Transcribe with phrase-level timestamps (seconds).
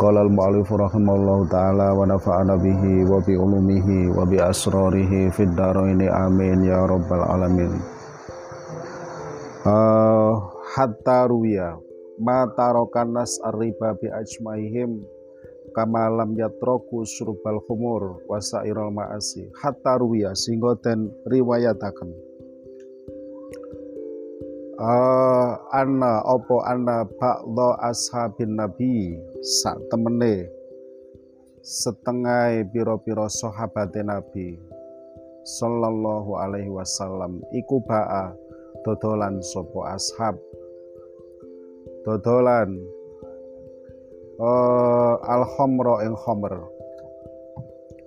[0.00, 6.08] Qala al-mu'alif rahimahullah ta'ala wa nafa'ana bihi wa bi ulumihi wa bi asrarihi fid daraini.
[6.08, 7.76] Amin ya rabbal alamin.
[9.68, 11.76] Uh, Hatta ruya
[12.24, 15.04] ma tarokan nas ar-riba bi ajmaihim
[15.82, 22.10] lam yatroku surbal khumur wa sa'iral ma'asi hatta ruya sehingga den riwayataken.
[24.74, 30.50] Uh, anna opo anna ba'dha ashabin nabi sak temene
[31.62, 34.58] setengah piro-piro sahabate nabi
[35.46, 38.34] sallallahu alaihi wasallam iku ba'a
[38.82, 40.36] dodolan sopo ashab.
[42.04, 42.74] Dodolan
[44.38, 46.74] uh, al khomro ing khomer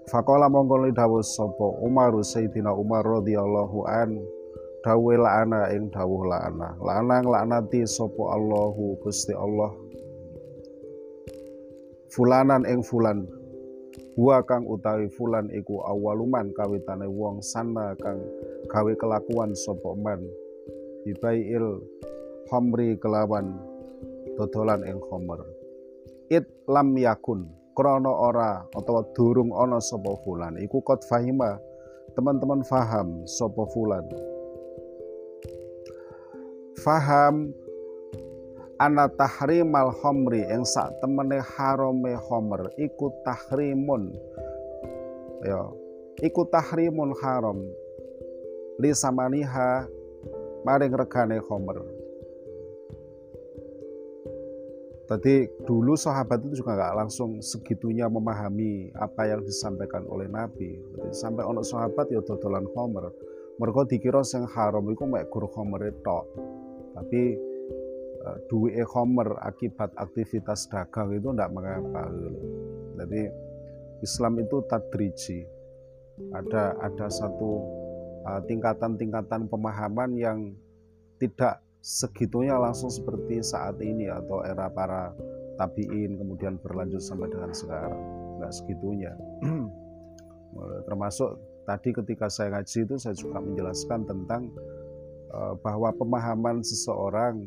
[0.08, 1.84] Fakola mongkol dawuh sapa?
[1.84, 4.16] Umar Sayyidina Umar radhiyallahu an.
[4.80, 6.80] Dawe la'ana ing dawuh la'ana.
[6.80, 9.76] La'ana laknati sopo Allahu Gusti Allah.
[12.16, 13.28] Fulanan ing fulan.
[14.16, 18.24] Wa kang utawi fulan iku awaluman kawitane wong sana kang
[18.72, 20.24] gawe kelakuan sapa man.
[21.04, 21.84] Bibaiil
[22.48, 23.60] khamri kelawan
[24.40, 25.57] dodolan ing khamr
[26.30, 27.48] it lam yakun.
[27.78, 30.58] Krono ora utawa durung ana sapa fulan.
[30.58, 31.62] Iku kot fahima.
[32.18, 34.02] Teman-teman faham sapa fulan.
[36.82, 37.54] Faham
[38.82, 44.14] ana tahrimal khomri yang sak temene harome khomer iku tahrimun.
[45.46, 45.62] Ya
[46.26, 47.62] iku tahrimun haram.
[48.82, 49.86] Li samaniha
[50.66, 51.97] maring regane khomer
[55.08, 60.76] Tadi dulu sahabat itu juga nggak langsung segitunya memahami apa yang disampaikan oleh Nabi.
[61.16, 63.08] Sampai ono sahabat ya dodolan khomer.
[63.58, 66.20] Mereka dikira sing haram itu mek gur khomer itu
[66.98, 67.38] tapi
[68.26, 72.10] uh, duit e-commerce akibat aktivitas dagang itu tidak mengapa
[72.98, 73.30] jadi
[74.02, 75.46] Islam itu tadriji
[76.34, 77.62] ada ada satu
[78.26, 80.38] eh, tingkatan-tingkatan uh, pemahaman yang
[81.22, 85.14] tidak segitunya langsung seperti saat ini atau era para
[85.58, 87.98] tabiin kemudian berlanjut sampai dengan sekarang.
[88.42, 89.14] Nggak segitunya.
[90.88, 94.50] Termasuk tadi ketika saya ngaji itu saya juga menjelaskan tentang
[95.28, 97.44] Eh, bahwa pemahaman seseorang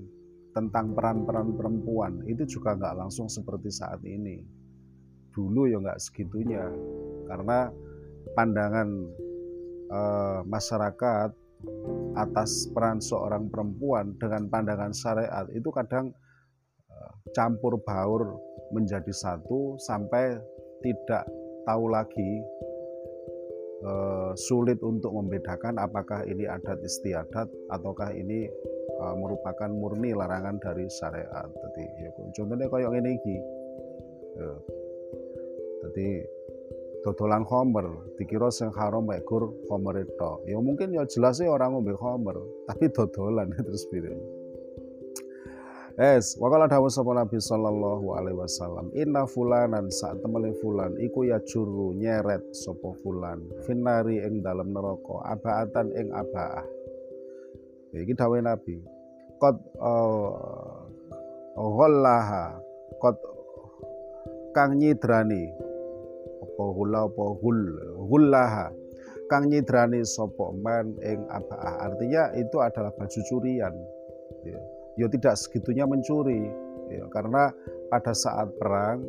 [0.52, 4.44] tentang peran-peran perempuan itu juga nggak langsung seperti saat ini.
[5.32, 6.60] Dulu ya nggak segitunya,
[7.24, 7.72] karena
[8.36, 8.88] pandangan
[9.90, 11.30] eh, masyarakat
[12.18, 16.10] atas peran seorang perempuan dengan pandangan syariat itu kadang
[16.90, 18.38] eh, campur baur
[18.70, 20.38] menjadi satu sampai
[20.80, 21.26] tidak
[21.66, 22.30] tahu lagi
[23.84, 28.48] uh, sulit untuk membedakan apakah ini adat istiadat ataukah ini
[29.00, 31.48] uh, merupakan murni larangan dari syariat.
[31.48, 33.14] Jadi ya contohnya kayak ini.
[34.36, 34.52] Ya.
[35.80, 36.08] Jadi
[37.00, 37.88] dodolan khomer
[38.20, 40.32] dikira sing haram mek gur khomer itu.
[40.48, 42.36] Ya mungkin ya jelasnya orang ngombe khomer,
[42.68, 44.14] tapi dodolan terus piye.
[46.00, 51.36] Es, wakala dawuh sapa Nabi sallallahu alaihi wasallam, "Inna fulanan saat temene fulan iku ya
[51.44, 56.64] juru nyeret sapa fulan finari ing dalam neraka abaatan ing abaah."
[57.92, 58.80] Iki dawuh Nabi.
[59.36, 60.88] Qad uh,
[61.58, 62.56] ghallaha
[62.96, 63.16] qad
[64.56, 65.52] kang nyidrani
[66.60, 67.60] apa hula apa hul
[68.04, 68.68] ghullaha
[69.32, 71.88] kang nyidrani sapa man ing abaah.
[71.88, 73.72] Artinya itu adalah baju curian.
[74.44, 74.60] Ya
[75.00, 76.52] ya tidak segitunya mencuri
[76.92, 77.48] ya, karena
[77.88, 79.00] pada saat perang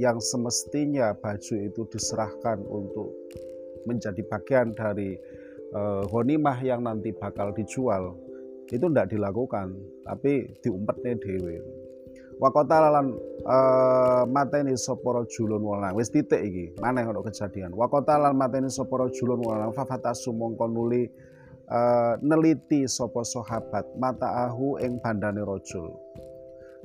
[0.00, 3.12] yang semestinya baju itu diserahkan untuk
[3.84, 5.20] menjadi bagian dari
[5.76, 8.16] uh, honimah yang nanti bakal dijual
[8.68, 9.74] itu tidak dilakukan
[10.04, 11.56] tapi diumpetnya dewi
[12.38, 17.74] wakota lan uh, eh, mateni sapa julun wolang wis titik iki maneh ana kejadian.
[17.74, 21.10] Wakota lan mateni sapa julun fa fafata sumangka nuli
[21.66, 25.90] uh, neliti sapa sahabat mata ahu ing bandane rajul.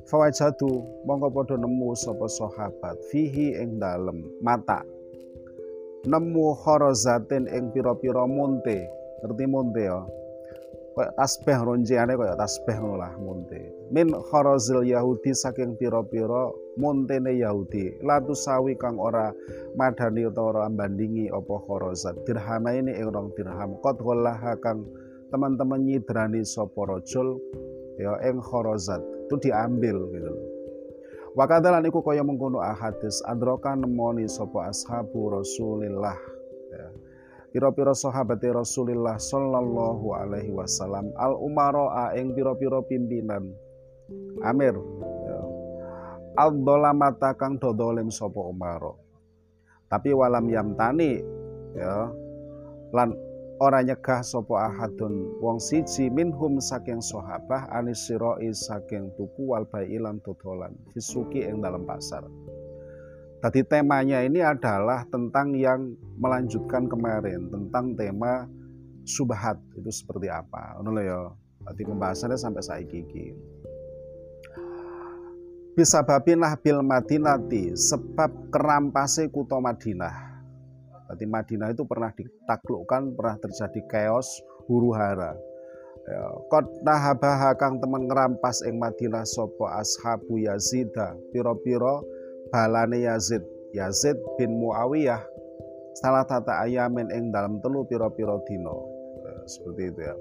[0.04, 0.68] Fawajatu
[1.08, 4.84] mongko padha nemu sapa sahabat fihi ing dalem mata.
[6.04, 8.84] Nemu horozatin ing pira-pira munte
[9.24, 10.04] ngerti munte ya.
[10.94, 16.48] Tasbih ronjeane kayak tasbih ngono lah munte min kharazil yahudi saking pira-pira
[16.80, 17.98] muntene yahudi.
[18.02, 19.30] Latu sawi kang ora
[19.78, 23.78] madani utawa ora bandingi apa kharazat dirham ini ing rong dirham.
[23.84, 24.00] Qad
[24.62, 24.88] kang
[25.30, 27.38] teman-teman nyidrani sapa rajul
[27.98, 30.46] ya ing kharazat itu diambil gitu loh.
[31.34, 33.18] Wakadalan iku kaya mengkono ahadis.
[33.26, 36.33] Androka nemoni sapa ashabu Rasulillah.
[37.54, 41.14] Piro-piro sahabat Rasulullah sallallahu alaihi wasallam.
[41.14, 43.46] Al umaroa ing piro-piro pimpinan.
[44.42, 44.74] Amir
[45.24, 45.40] ya.
[46.34, 48.98] al dolamata kang dodolim sopo umaro.
[49.86, 51.22] Tapi walam yamtani
[51.78, 52.10] ya.
[52.90, 53.14] Lan
[53.62, 55.38] ora nyegah sopo ahadun.
[55.38, 60.74] Wong siji minhum saking sahabah anis siroi saking tuku wal ilam dodolan.
[60.90, 62.26] Fisuki ing dalam pasar
[63.44, 68.48] Tadi temanya ini adalah tentang yang melanjutkan kemarin tentang tema
[69.04, 70.80] subhat itu seperti apa.
[70.80, 71.28] Ngono ya.
[71.68, 73.36] Tadi pembahasannya sampai saya gigi.
[75.76, 80.40] Bisa babinah bil Madinati sebab kerampase kuto Madinah.
[81.12, 84.40] Tadi Madinah itu pernah ditaklukkan, pernah terjadi chaos,
[84.72, 85.36] huru hara.
[86.04, 92.04] Ya, kot nahabaha kang temen ngerampas ing Madinah sopo ashabu Yazida piro-piro
[92.54, 93.42] balane Yazid.
[93.74, 95.18] Yazid bin Muawiyah
[95.98, 98.86] salah tata ayamin ing dalam telu piro-piro dino
[99.26, 100.14] eh, seperti itu ya.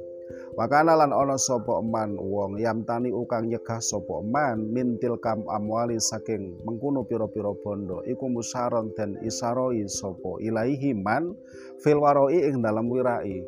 [0.57, 6.57] Wakana lan ono sopo eman wong yamtani ukang nyegah sopo eman mintil kam amwali saking
[6.65, 11.37] mengkuno piro-piro bondo iku musaron dan isaroi sopo ilaihi man
[11.85, 13.45] fil waroi ing dalam wirai.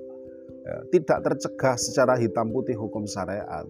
[0.66, 3.66] Ya, tidak tercegah secara hitam putih hukum syariat.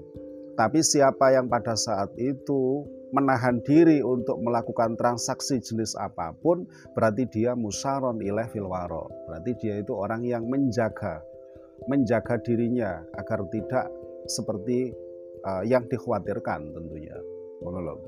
[0.56, 7.24] Tapi siapa yang pada saat itu menahan diri untuk melakukan transaksi jenis apa pun, berarti
[7.32, 9.08] dia musaron ilaih filwaro.
[9.32, 11.24] Berarti dia itu orang yang menjaga,
[11.88, 13.88] menjaga dirinya agar tidak
[14.28, 14.92] seperti
[15.48, 17.16] uh, yang dikhawatirkan tentunya.
[17.64, 18.04] Monolog.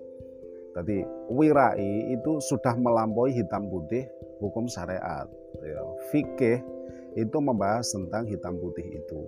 [0.78, 1.02] Jadi
[1.32, 4.06] wirai itu sudah melampaui hitam putih
[4.44, 5.26] hukum syariat.
[5.64, 5.82] Ya,
[6.14, 6.62] fikih
[7.18, 9.22] itu membahas tentang hitam putih itu.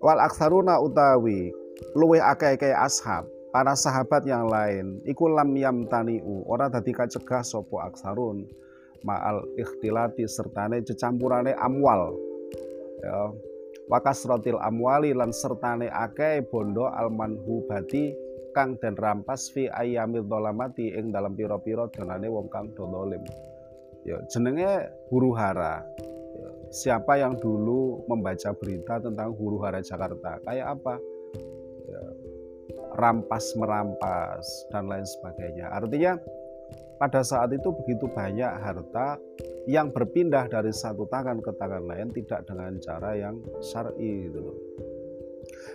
[0.00, 1.52] Wal aksaruna utawi
[1.92, 5.54] luwe akeh-akeh ashab para sahabat yang lain iku lam
[5.90, 8.46] taniu ora dadi kacegah sopo aksarun
[9.02, 12.14] ma'al ikhtilati sertane cecampurane amwal.
[13.00, 13.32] Ya
[13.90, 18.14] wakasrotil amwali lan sertane akeh bondo almanhubati
[18.54, 23.22] kang dan rampas fi ayamil dolamati ing dalam piro-piro donane wong kang dolim
[24.06, 25.82] ya jenenge huru hara.
[26.40, 30.40] Ya, siapa yang dulu membaca berita tentang huru hara Jakarta?
[30.46, 30.94] Kayak apa?
[31.90, 32.02] Ya,
[32.98, 35.70] rampas merampas dan lain sebagainya.
[35.70, 36.16] Artinya
[37.00, 39.16] pada saat itu begitu banyak harta
[39.64, 44.58] yang berpindah dari satu tangan ke tangan lain tidak dengan cara yang syar'i gitu loh.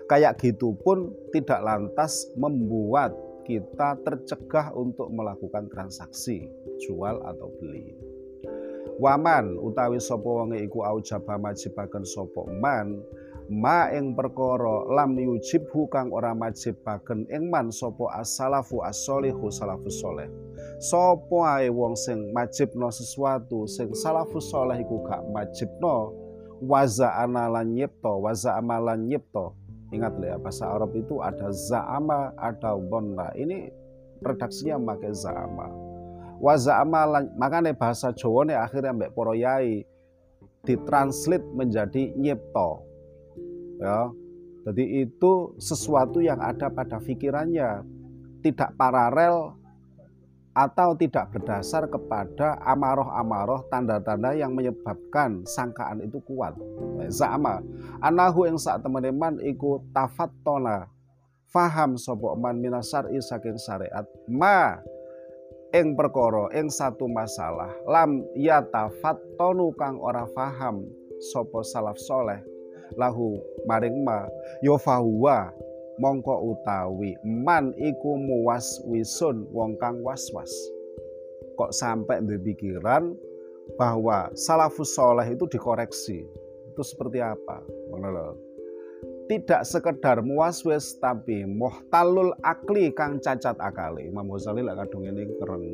[0.06, 6.50] Kayak gitu pun tidak lantas membuat kita tercegah untuk melakukan transaksi
[6.86, 7.94] jual atau beli.
[8.96, 13.02] Waman utawi sapa wonge iku aujaba majibaken sapa man
[13.50, 20.26] ma ing perkara lam yujibhu kang ora majibaken ing man sapa as-salafu as-solihu salafus soleh.
[20.82, 26.14] Sapa ae wong sing majibno sesuatu sing salafus soleh iku gak majibno
[26.66, 29.54] waza lan nyipta waza amalan nyipta.
[29.94, 33.30] Ingat ya bahasa Arab itu ada za'ama ada dhanna.
[33.38, 33.70] Ini
[34.26, 35.70] redaksinya pakai za'ama.
[36.42, 39.86] Waza amalan makanya bahasa Jawa nih akhirnya mbak para yai
[40.66, 42.82] ditranslate menjadi nyipta
[43.80, 44.12] ya.
[44.66, 47.86] Jadi itu sesuatu yang ada pada pikirannya
[48.42, 49.54] tidak paralel
[50.56, 56.56] atau tidak berdasar kepada amaroh-amaroh tanda-tanda yang menyebabkan sangkaan itu kuat.
[57.12, 57.60] Zama
[58.00, 60.88] anahu yang saat teman-teman iku tafattona.
[61.52, 64.08] Faham sopo man minasari saking syariat.
[64.32, 64.80] Ma
[65.76, 70.88] ing perkara ing satu masalah lam ya tafattonu kang ora faham
[71.20, 72.40] sopo salaf soleh
[72.94, 74.30] lahu maring ma
[74.62, 75.50] yo fahuwa
[75.98, 80.52] mongko utawi man iku muwas wisun wong kang was-was.
[81.56, 83.16] Kok sampai di pikiran
[83.80, 86.28] bahwa salafus soleh itu dikoreksi?
[86.76, 87.64] Itu seperti apa?
[87.90, 88.46] Menurut
[89.26, 95.66] tidak sekedar muaswis tapi muhtalul akli kang cacat akali Imam Ghazali lek kadung ini keren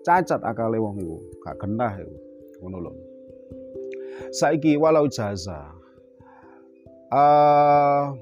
[0.00, 2.16] cacat akali wong iku gak genah iku.
[2.62, 2.92] Ngono lho.
[4.32, 5.81] Saiki walau jaza
[7.12, 8.16] uh,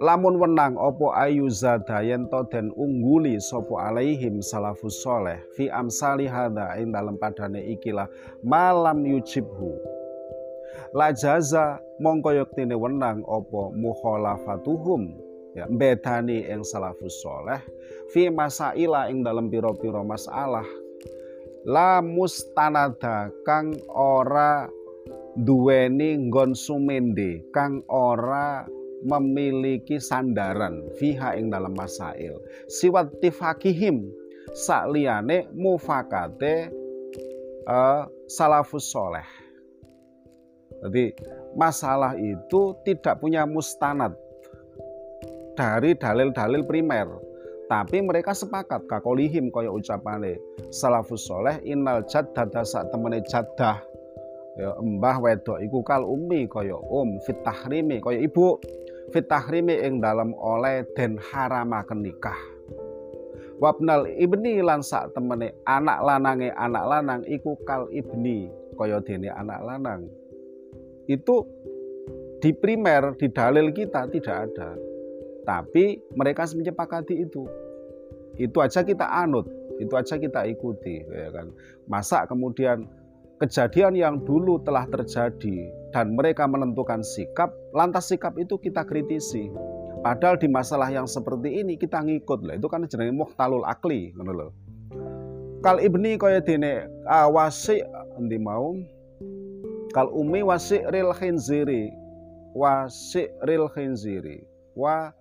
[0.00, 5.36] lamun wenang opo ayu zada yento den ungguli sopo alaihim salafus soleh?
[5.58, 8.08] Fi amsali hada ing dalam padane ikilah
[8.46, 9.76] malam yujibhu.
[10.96, 15.12] La jaza mongko yoktine wenang opo mukhalafatuhum?
[15.52, 17.60] Ya bedani ing salafus soleh.
[18.14, 20.64] Fi masaila ing dalam piro-piro masalah.
[21.68, 24.64] La mustanada kang ora
[25.40, 28.64] duweni nggon sumende kang ora
[29.00, 32.36] memiliki sandaran fiha ing dalam masail
[32.68, 34.04] siwat tifakihim
[34.52, 36.70] sakliyane mufakate
[37.66, 39.26] uh, salafus soleh.
[40.80, 41.12] Jadi
[41.54, 44.16] masalah itu tidak punya mustanad
[45.58, 47.08] dari dalil-dalil primer.
[47.70, 50.42] Tapi mereka sepakat kakolihim kaya ucapane
[50.74, 53.78] salafus soleh innal jaddah sak temene jaddah
[54.58, 58.58] ya mbah wedok iku kal umi kaya um fit tahrimi kaya ibu.
[59.10, 62.38] Fit tahrimi ing dalam oleh den haramaken nikah.
[63.58, 68.46] Wabnal ibni lan sak temene anak lanange anak lanang iku kal ibni
[68.78, 70.06] kaya dene anak lanang.
[71.10, 71.42] Itu
[72.38, 74.78] di primer di dalil kita tidak ada.
[75.42, 77.42] Tapi mereka menyepakati itu.
[78.38, 81.48] Itu aja kita anut itu aja kita ikuti ya kan.
[81.88, 82.84] Masa kemudian
[83.40, 89.48] kejadian yang dulu telah terjadi dan mereka menentukan sikap lantas sikap itu kita kritisi.
[90.04, 94.32] Padahal di masalah yang seperti ini kita ngikut lah itu kan jenenge muhtalul akli ngono
[94.32, 94.48] lho.
[95.60, 97.80] Kal ibni kaya dene awasi
[98.20, 98.76] endi mau?
[99.92, 101.92] Kal umi wasi ril khinziri
[102.52, 104.44] wasi ril khinziri
[104.76, 105.12] wa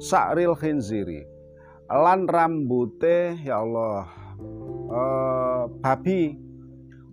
[0.00, 1.24] sakril khinziri.
[1.90, 4.08] Lan rambute ya Allah
[4.88, 6.49] uh, babi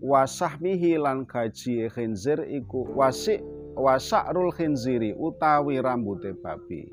[0.02, 3.42] wasahmihi lan gaji khinzir iku wasi
[3.78, 6.90] wasakrul khinziri utawi rambute babi.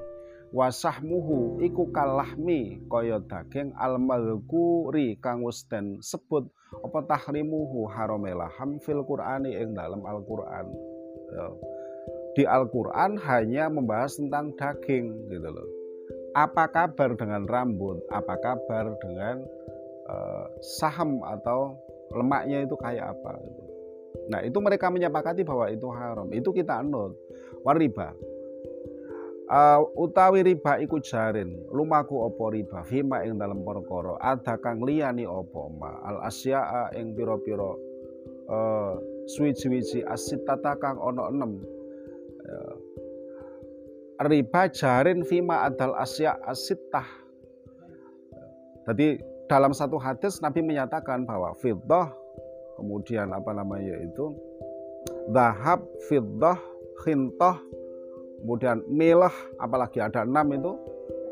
[0.55, 5.67] Wasahmuhu iku kalahmi kaya daging almalkuri kang wis
[5.99, 6.47] sebut.
[6.79, 7.91] Apa tahrimuhu?
[7.91, 10.67] Haramelaham fil qur'ani ing dalam Al-Qur'an.
[11.35, 11.47] Ya.
[12.35, 15.69] di Al-Qur'an hanya membahas tentang daging gitu loh.
[16.35, 19.43] Apa kabar dengan rambut, apa kabar dengan
[20.11, 21.79] uh, saham atau
[22.15, 23.63] lemaknya itu kayak apa gitu.
[24.31, 26.31] Nah, itu mereka menyepakati bahwa itu haram.
[26.33, 27.19] Itu kita anut.
[27.67, 28.15] Wariba.
[29.45, 35.29] Uh, utawi riba iku jarin lumaku opo riba fima ing dalam perkara ada kang liyani
[35.29, 37.77] opo ma al asya'a ing pira-pira
[38.49, 38.97] uh,
[39.29, 41.61] suwi-suwi asitata kang ono enem
[42.41, 42.75] uh,
[44.25, 47.07] riba jarin fima adal asya asitah.
[48.89, 52.09] Jadi dalam satu hadis Nabi menyatakan bahwa fiddah
[52.81, 54.35] kemudian apa namanya itu
[55.31, 56.57] dahab fiddah
[57.05, 57.61] khintah
[58.41, 60.73] kemudian milah apalagi ada enam itu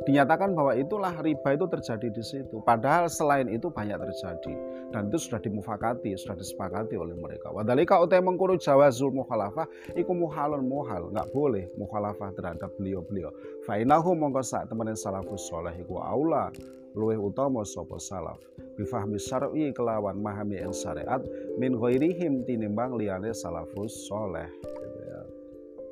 [0.03, 2.59] dinyatakan bahwa itulah riba itu terjadi di situ.
[2.63, 4.55] Padahal selain itu banyak terjadi
[4.91, 7.51] dan itu sudah dimufakati, sudah disepakati oleh mereka.
[7.51, 13.31] Wadalika utai mengkuru jawazul mukhalafah iku muhalun muhal, nggak boleh mukhalafah terhadap beliau-beliau.
[13.65, 16.51] Fainahu mongko sak temenin salafus soleh iku aula
[16.93, 18.37] luweh utama sapa salaf
[18.77, 21.25] bifahmi syar'i kelawan mahami yang syariat
[21.57, 25.21] min ghairihim tinimbang liyane salafus soleh gitu ya.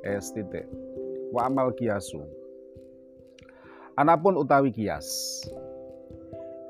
[0.05, 0.29] Es.
[1.31, 2.40] Wa amal kiasu
[4.01, 5.05] Anapun utawi kias.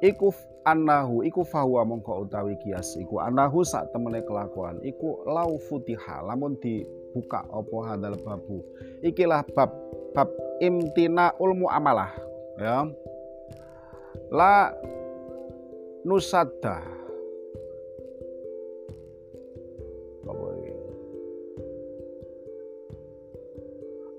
[0.03, 0.35] Iku
[0.67, 4.83] anahu iku fahuwa mongko utawi kias iku anahu sak temene kelakuan.
[4.83, 8.59] Iku lau futiha lamun dibuka opo hadal babu.
[8.99, 9.71] Ikilah bab
[10.11, 10.27] bab
[10.59, 12.11] imtina ulmu amalah
[12.59, 12.83] ya.
[14.27, 14.75] La
[16.03, 16.83] nusadda.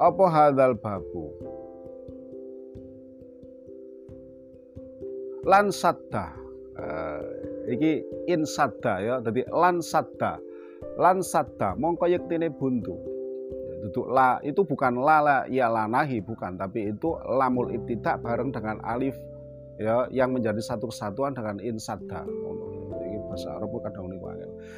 [0.02, 1.31] Apa hadal babu
[5.43, 6.31] lan sadda
[6.79, 7.23] uh,
[7.67, 10.43] iki in ya dadi lan sadda
[11.79, 12.95] mongko yektine buntu.
[13.83, 16.55] Duduk la itu bukan la la ya lanahi bukan.
[16.55, 19.19] Tapi itu lamul ibtidak bareng dengan alif
[19.83, 22.23] ya yang menjadi satu kesatuan dengan in sadda
[23.03, 24.07] iki bahasa Arab kadang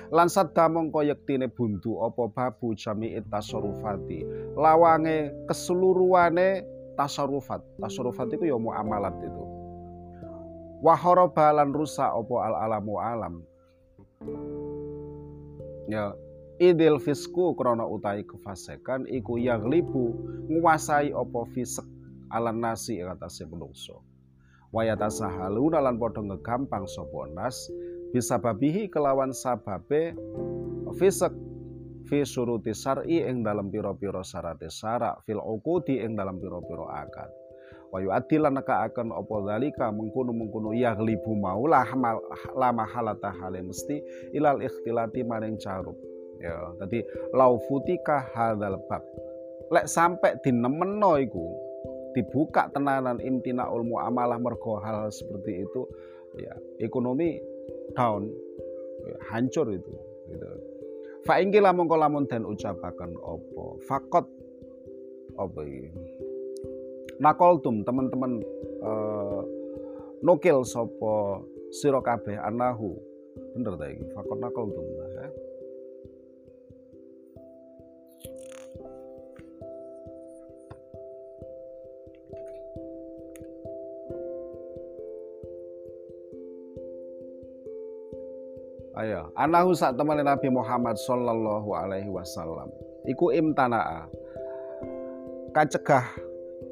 [0.09, 4.25] lan sadda mongko yektine buntu apa babu jami tasarrufati.
[4.56, 6.64] Lawange keseluruhane
[6.97, 7.61] tasarrufat.
[7.76, 9.43] Tasarrufat itu ya muamalat itu
[10.84, 13.40] wahoroba lan rusak opo al alamu alam.
[15.88, 16.12] Ya
[16.60, 20.12] idil fisku krono utai kefasekan iku yang libu
[20.52, 21.88] nguasai opo fisek
[22.28, 24.04] alan nasi ing atase menungso.
[24.76, 27.56] Wayata sahaluna lan padha ngegampang sapa nas
[28.12, 30.12] bisa babihi kelawan sababe
[31.00, 31.32] fisek
[32.04, 37.32] fi suruti sar'i ing dalam piro-piro syarate syarak fil uqudi ing dalam piro-piro akad
[37.94, 41.86] wa yu'addilan akan opo dalika mengkunu-mengkunu yaglibu maulah
[42.58, 44.02] lama halata hale mesti
[44.34, 45.94] ilal ikhtilati maring carub
[46.42, 49.06] ya tadi lau futika hadzal bab.
[49.70, 51.46] Lek sampai dinemeno iku
[52.18, 55.86] dibuka tenanan imtina ulmu amalah mergo hal seperti itu
[56.34, 56.50] ya
[56.82, 57.38] ekonomi
[57.94, 58.26] down
[59.06, 59.94] ya, hancur itu
[60.34, 60.46] gitu.
[61.22, 64.26] Fa ingkila mongko lamun den ucapaken opo fakot
[65.38, 65.90] apa iki
[67.23, 68.42] nakoltum teman-teman
[68.83, 69.42] uh,
[70.25, 71.44] nukil sopo
[71.75, 72.94] siro kabeh anahu
[73.54, 75.26] bener ta iki fakon nakal tuh ya.
[88.94, 92.71] Ayo, anahu sak temani Nabi Muhammad sallallahu alaihi wasallam.
[93.02, 94.06] Iku imtana'a.
[95.50, 96.06] Kacegah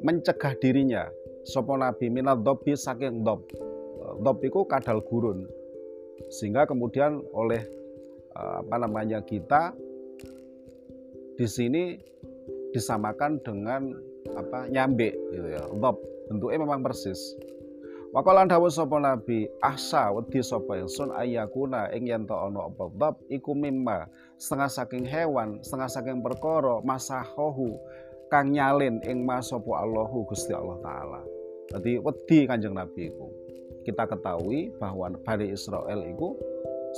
[0.03, 1.07] mencegah dirinya
[1.47, 3.43] sapa Nabi minad dobi saking dob.
[4.21, 5.47] Dob iku kadal gurun.
[6.29, 7.63] Sehingga kemudian oleh
[8.35, 9.73] eh, apa namanya kita
[11.33, 11.97] di sini
[12.75, 13.95] disamakan dengan
[14.37, 15.63] apa nyambe gitu ya.
[15.79, 17.35] Dob bentuknya memang persis.
[18.13, 23.17] Wakalan dawuh sapa nabi asa wedi sapa ingsun ayakuna ing yen to ana apa bab
[23.25, 24.05] iku mimma
[24.37, 27.73] setengah saking hewan setengah saking perkara masahohu
[28.33, 31.21] kang nyalin ing mas sapa Allahu Gusti Allah taala.
[31.69, 33.29] Jadi wedi Kanjeng Nabi iku.
[33.85, 36.33] Kita ketahui bahwa Bani Israel itu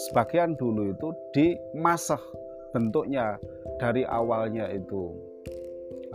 [0.08, 2.22] sebagian dulu itu dimasah
[2.72, 3.36] bentuknya
[3.84, 5.12] dari awalnya itu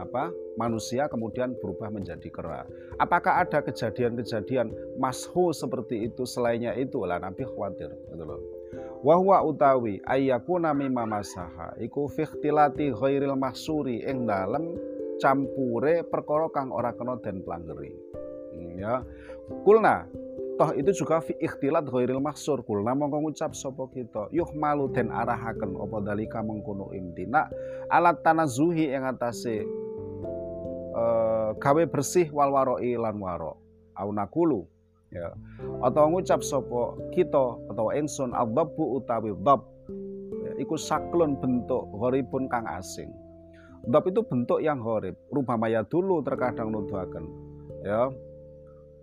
[0.00, 2.64] apa manusia kemudian berubah menjadi kera.
[2.96, 8.24] Apakah ada kejadian-kejadian mashu seperti itu selainnya itu lah Nabi khawatir gitu.
[9.04, 14.76] Wahwa utawi ayyakuna mimma masaha iku fi ikhtilati ghairil mahsuri ing dalem
[15.20, 17.92] campure perkara kang ora kena den planggeri.
[18.56, 19.04] Hmm, ya.
[19.62, 20.08] Kulna
[20.60, 24.28] toh itu juga fi ikhtilat ghairil maksur kulna mongko ngucap sapa kita?
[24.32, 27.48] Yuh malu den arahaken apa dalika mengkono imtina
[27.88, 29.64] alat tanazuhi ing atase
[30.92, 33.56] uh, gawe bersih wal waroi lan waro
[35.10, 35.28] ya.
[35.80, 39.60] Atau ngucap sapa kita atau ingsun adzabu utawi dzab
[40.44, 43.10] ya, iku saklun bentuk gharibun kang asing
[43.86, 45.16] dzab itu bentuk yang gharib
[45.56, 47.24] maya dulu terkadang nuduhaken
[47.80, 48.12] ya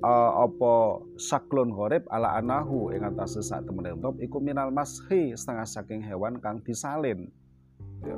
[0.06, 5.66] uh, apa saklun horib ala anahu ing atase sak temene top iku minal mashi setengah
[5.66, 7.30] saking hewan kang disalin
[8.06, 8.18] ya.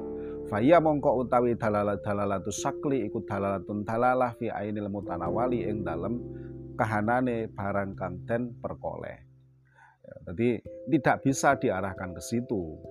[0.50, 6.18] Faya mongko utawi dalalah dalalatu sakli iku dalalatun dalalah fi ainil mutanawali ing dalem
[6.74, 9.14] kahanane barang kang den perkoleh.
[10.02, 10.50] Ya, jadi
[10.90, 12.82] tidak bisa diarahkan ke situ.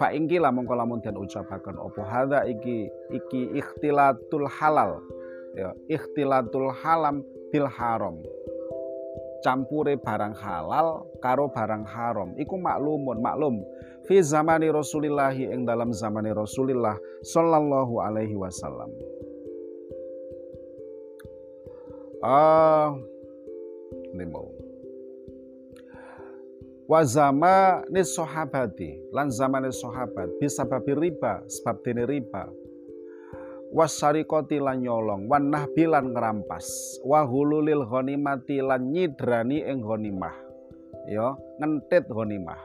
[0.00, 2.88] Fa ingki lamun lamun den ucapaken opo hadza iki?
[3.12, 5.04] Iki ikhtilatul halal.
[5.52, 7.20] Ya, ikhtilatul halam
[7.52, 8.16] bil haram.
[9.44, 12.32] Campure barang halal karo barang haram.
[12.40, 13.60] Iku maklumun maklum.
[14.08, 18.90] Fi zamani Rasulillah ing dalam zamani Rasulillah sallallahu alaihi wasallam.
[22.22, 22.94] Ah
[24.14, 24.61] ini mau
[26.86, 30.28] wa zamani sahabati lan zamani sahabat.
[30.38, 32.50] Bisa babi riba sebab dene riba.
[33.72, 37.00] Wasarikoti lan nyolong wan nahbi lan ngerampas.
[37.06, 40.36] Wa hululil ghanimati lan nyidrani ing ghanimah.
[41.08, 42.60] Ya ngentit ghanimah.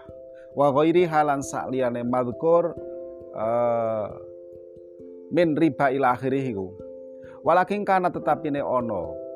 [0.58, 2.76] Wa ghairi halan sakliyane madkur
[3.38, 4.08] uh,
[5.32, 6.68] min riba ila akhirih iku.
[7.46, 9.27] Walakin kana tetapine ono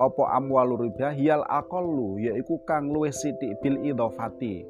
[0.00, 4.64] apa amwalu riba hiyal aqallu yaiku kang luwih sithik bil idhofati.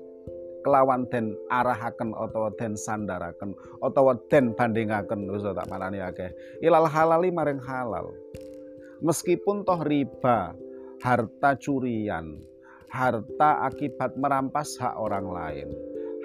[0.61, 6.29] Kelawan den arahaken utawa den sandaraken utawa den bandingaken wis tak marani akeh.
[6.61, 8.13] Ilal halali maring halal.
[9.01, 10.53] Meskipun toh riba
[11.01, 12.45] harta curian
[12.93, 15.69] harta akibat merampas hak orang lain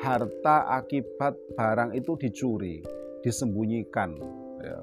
[0.03, 2.83] harta akibat barang itu dicuri
[3.23, 4.19] disembunyikan
[4.59, 4.77] ya.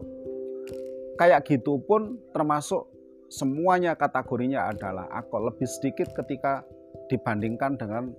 [1.20, 2.88] kayak gitu pun termasuk
[3.32, 6.60] semuanya kategorinya adalah akol lebih sedikit ketika
[7.08, 8.12] dibandingkan dengan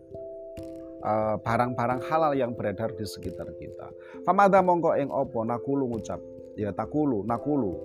[1.04, 3.92] Eh, barang-barang uh, halal yang beredar di sekitar kita.
[4.24, 6.16] Famada mongko ing opo nakulu ngucap
[6.56, 7.76] ya takulu nakulu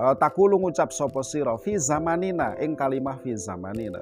[0.00, 4.00] uh, takulu ngucap sopo siro fi zamanina ing kalimah fi zamanina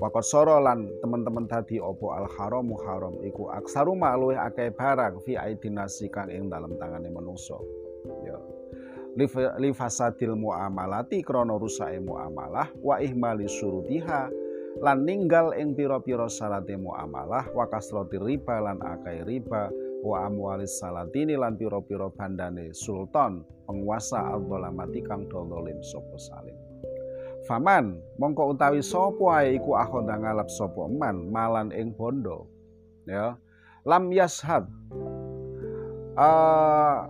[0.00, 6.08] Wakot sorolan teman-teman tadi opo al haramu haram iku aksaru luwih akeh barang fi aidinasi
[6.08, 7.60] kang ing dalam tangane menungso.
[8.24, 8.40] Ya.
[9.58, 14.28] Lifasadil muamalati krono rusake muamalah wa ihmali surutiha.
[14.78, 19.72] Lan ninggal ing pira-pira syarate muamalah wa kasrati riba lan akai riba
[20.06, 26.54] wa amwalis salatini lan pira-pira bandane sultan penguasa al-dhalamati kang dolim sapa salim.
[27.50, 32.46] Faman mongko utawi sapa ae iku akhoda ngalap sapa man malan ing bondo.
[33.08, 33.34] Ya.
[33.82, 34.68] Lam yashad
[36.14, 37.08] uh,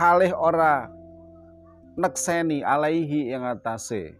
[0.00, 0.88] halih ora
[2.00, 4.16] nekseni alaihi yang atase.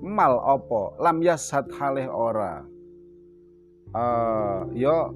[0.00, 2.64] Mal opo lam yasad halih ora.
[3.92, 5.12] Uh, yo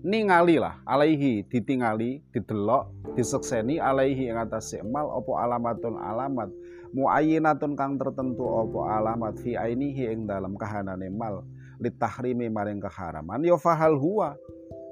[0.00, 2.88] ningali lah alaihi ditingali didelok
[3.20, 4.80] disekseni alaihi yang atase.
[4.80, 6.48] Mal opo alamatun alamat?
[6.96, 9.36] Muayyinatun kang tertentu apa alamat?
[9.44, 11.44] Fi ainihi ing dalam kahanane mal.
[11.84, 14.38] Litahrimi maring keharaman ya fahal huwa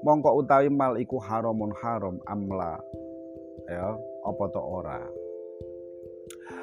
[0.03, 2.79] mongko utawi mal iku haramun haram amla
[3.71, 3.95] ya
[4.27, 5.01] apa to ora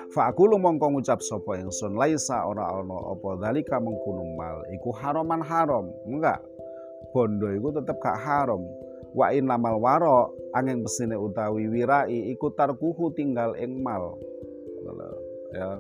[0.10, 5.46] Fa aku mongko ngucap sapa ingsun laisa ora ana apa dalika mengkono mal iku haraman
[5.46, 5.86] haram.
[6.10, 6.42] Enggak.
[7.14, 8.58] Bondo iku tetep gak haram.
[9.14, 14.18] Wa innamal waro angin pesine utawi wirai iku tarkuhu tinggal ing mal.
[15.54, 15.78] Ya.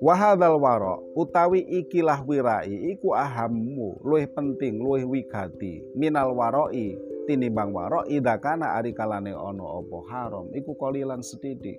[0.00, 5.84] Wahadal waro utawi ikilah wirai iku ahammu luwih penting luwih wigati.
[5.92, 6.96] Minal waroi
[7.28, 10.48] tinimbang waro idakana ari kalane ono opo haram.
[10.56, 11.76] Iku kolilan sedikit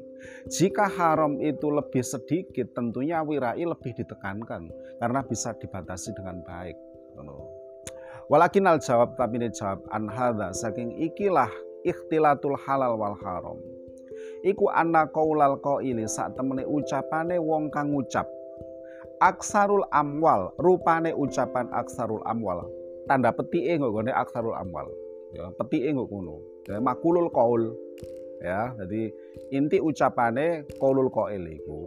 [0.54, 4.70] jika haram itu lebih sedikit tentunya wirai lebih ditekankan
[5.02, 6.78] karena bisa dibatasi dengan baik.
[8.30, 11.50] Walakin al jawab tapi jawab an hadha saking ikilah
[11.82, 13.58] ikhtilatul halal wal haram
[14.42, 18.26] iku anna qaulal qaili sak temene ucapane wong kang ngucap.
[19.22, 22.66] Aksarul amwal rupane ucapan aksarul amwal.
[23.06, 24.90] Tanda petike nggone aksarul amwal.
[25.34, 26.36] Ya petike engko ngono.
[26.66, 27.70] Ya makulul qaul.
[28.42, 29.14] Ya jadi
[29.54, 31.86] inti ucapane qaulul qail iku.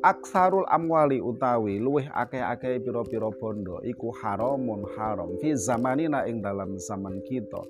[0.00, 7.20] Aksarul amwali utawi luweh akeh-akeh pira-pira bondo iku haramun haram fi zamanina ing dalam zaman
[7.28, 7.60] kita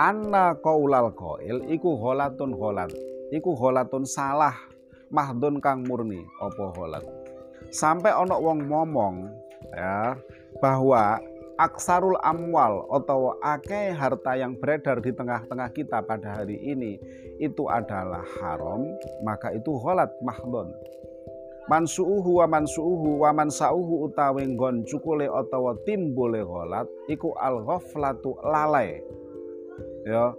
[0.00, 2.88] anna qaulal qail iku holatun holat
[3.28, 4.56] iku holatun salah
[5.12, 7.04] mahdun kang murni apa holat
[7.68, 9.28] sampai ono wong ngomong
[9.76, 10.16] ya
[10.64, 11.20] bahwa
[11.60, 16.96] aksarul amwal atau akeh harta yang beredar di tengah-tengah kita pada hari ini
[17.36, 18.88] itu adalah haram,
[19.20, 20.72] maka itu holat mahdon.
[21.68, 29.04] Mansuuhu wa mansuuhu wa mansauhu utawi nggon cukule utawa timbule holat iku al ghaflatu lalai.
[30.08, 30.32] Ya,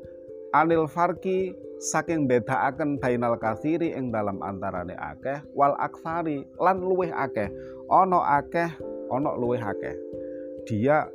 [0.58, 7.50] anil farki saking bedaaken bainal kathiri ing dalam antarane akeh wal aksari lan luweh akeh
[7.89, 8.69] ana akeh
[9.10, 9.97] ana luweh akeh
[10.69, 11.10] dia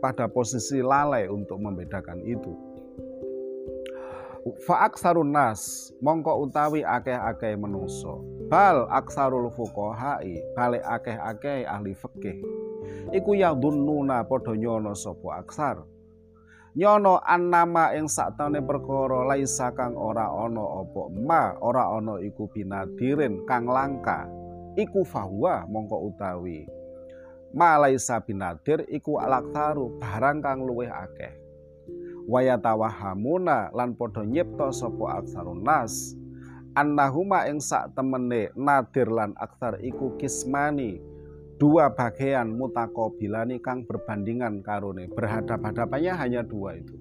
[0.00, 2.52] pada posisi lalai untuk membedakan itu.
[4.46, 8.22] Fa'aksarun nas mongko utawi akeh-akeh menungso.
[8.46, 12.38] Bal aksarul fuqahai balik akeh-akeh ahli fikih.
[13.10, 15.82] Iku dunnuna padha nyono sapa aksar.
[16.76, 23.48] Nyono annama ing saktane perkara laisa kang ora ana apa ma ora ana iku binadirin
[23.48, 24.28] kang langka.
[24.76, 26.68] Iku fahuwa mongko utawi
[27.56, 31.32] malaisa binadir iku alaktaru barang kang luweh akeh
[32.28, 36.12] wayatawahamuna lan padha nyipta sapa aksarun nas
[36.76, 41.00] annahuma ing sak temene nadir lan aksar iku kismani
[41.56, 45.08] dua bagian mutakobilani kang berbandingan karone.
[45.12, 46.96] Berhadap-hadapannya hanya dua itu.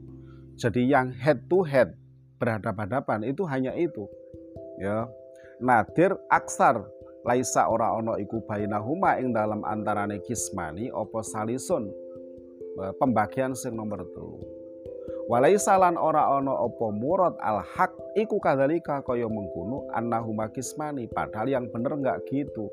[0.55, 1.95] Jadi yang head to head
[2.39, 4.07] berhadap-hadapan itu hanya itu
[4.79, 5.07] ya.
[5.59, 6.83] Nadir aksar.
[7.25, 11.89] Laisa ora ono iku bainahuma ing dalam antarane kismani opo salisun.
[13.01, 14.37] Pembagian sing nomor telu.
[15.25, 21.49] Walaisa lan ora ono opo murad al hak iku kadalika kaya mengkuno annahuma kismani padahal
[21.49, 22.69] yang bener enggak gitu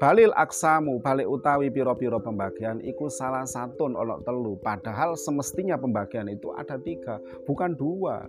[0.00, 4.56] Balil aksamu balik utawi piro-piro pembagian iku salah satu ono telu.
[4.56, 8.24] Padahal semestinya pembagian itu ada tiga bukan dua.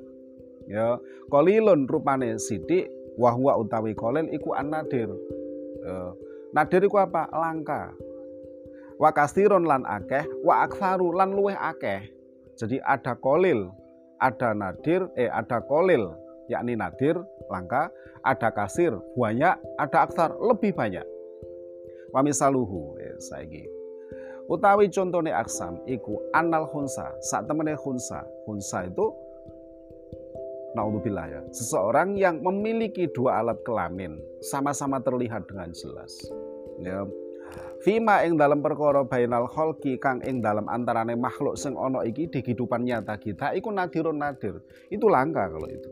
[0.68, 1.00] Ya
[1.32, 5.08] kolilun rupane sidik wahwa utawi kolil iku anadir
[5.88, 6.12] uh,
[6.52, 7.32] nadir iku apa?
[7.32, 7.96] Langka.
[9.00, 12.04] Wa kastirun lan akeh wa aksaru lan luweh akeh.
[12.60, 13.72] Jadi ada kolil
[14.20, 16.12] ada nadir eh ada kolil
[16.52, 17.16] yakni nadir
[17.48, 17.88] langka
[18.28, 21.08] ada kasir banyak ada aksar lebih banyak
[22.12, 23.64] wa misaluhu eh, saiki
[24.52, 29.12] utawi contohnya aksam iku anal hunsa saat temennya hunsa hunsa itu
[30.72, 31.42] Naudzubillah ya.
[31.52, 36.16] Seseorang yang memiliki dua alat kelamin sama-sama terlihat dengan jelas.
[36.80, 37.04] Ya.
[37.84, 42.40] Fima ing dalam perkara bainal kholki kang ing dalam antarane makhluk sing ono iki di
[42.40, 44.64] kehidupan nyata kita iku nadirun nadir.
[44.88, 45.90] Itu langka kalau itu.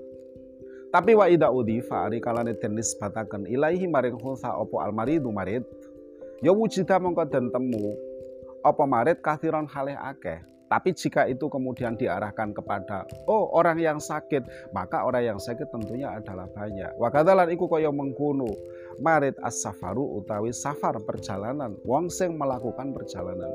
[0.90, 5.66] Tapi wa ida udhifa ari kalane den nisbataken ilaihi maring khulsa opo almaridu marid.
[6.40, 8.00] Ya wujida mongko den temu.
[8.64, 10.40] Apa marid kathiron halih akeh?
[10.70, 16.14] Tapi jika itu kemudian diarahkan kepada oh orang yang sakit, maka orang yang sakit tentunya
[16.14, 16.94] adalah banyak.
[16.96, 18.48] Wakadalan iku kaya mengkuno
[19.02, 23.50] marit as-safaru utawi safar perjalanan, wong sing melakukan perjalanan.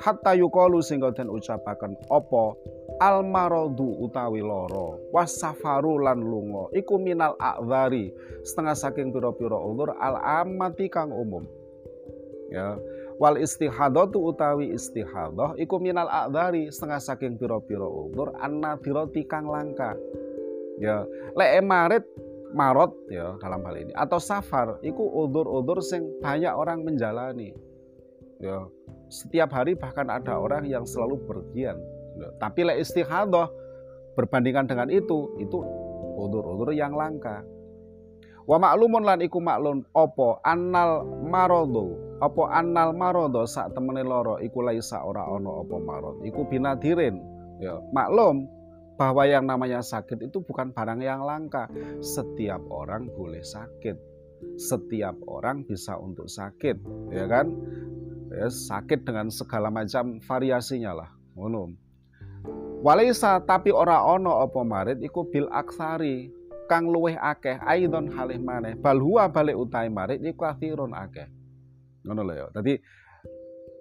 [0.00, 2.56] Hatta yukalu sehingga den ucapaken opo
[2.98, 5.12] almarodu utawi loro.
[5.12, 8.10] Was safaru lan lungo iku minal akvari
[8.42, 11.44] setengah saking piro-piro ulur al amati kang umum
[12.52, 12.78] ya.
[13.16, 19.96] Wal istihadatu utawi istihadah iku minal a'dhari setengah saking piro-piro ulur anna diroti kang langka.
[20.76, 22.04] Ya lek emarit
[22.52, 23.92] marot ya dalam hal ini.
[23.96, 27.56] Atau safar iku udur-udur sing banyak orang menjalani.
[28.36, 28.68] Ya
[29.08, 31.78] setiap hari bahkan ada orang yang selalu bergian
[32.18, 33.48] ya, tapi le istihadah
[34.18, 35.58] berbandingkan dengan itu itu
[36.16, 37.44] udur-udur yang langka
[38.46, 44.62] wa maklumun lan iku maklum opo annal marodo opo annal marodo sak temene loro iku
[44.62, 47.18] laisa ora ono opo marod iku binadirin
[47.58, 48.46] ya maklum
[48.96, 51.68] bahwa yang namanya sakit itu bukan barang yang langka.
[52.00, 53.96] Setiap orang boleh sakit.
[54.56, 56.76] Setiap orang bisa untuk sakit,
[57.12, 57.52] ya kan?
[58.32, 61.76] Ya, sakit dengan segala macam variasinya lah, ngono.
[62.84, 66.28] Walisa tapi ora ono apa marit iku bil aksari
[66.66, 71.26] kang luweh akeh aidon halih maneh bal huwa balik utai marit iku kathirun akeh.
[72.06, 72.46] Ngono lho ya.
[72.54, 72.74] Dadi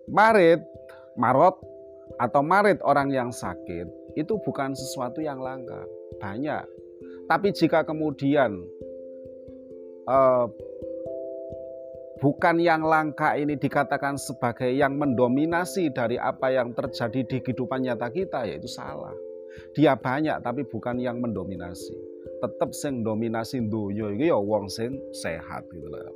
[0.10, 0.62] marit
[1.18, 1.58] marot
[2.22, 5.84] atau marit orang yang sakit itu bukan sesuatu yang langka,
[6.24, 6.64] banyak.
[7.28, 8.56] Tapi jika kemudian
[10.08, 10.48] uh,
[12.24, 18.08] bukan yang langka ini dikatakan sebagai yang mendominasi dari apa yang terjadi di kehidupan nyata
[18.08, 19.14] kita, yaitu salah.
[19.76, 21.96] Dia banyak tapi bukan yang mendominasi.
[22.46, 26.14] Tetap sing dominasi dunia itu ya wong sing sehat gitu lah.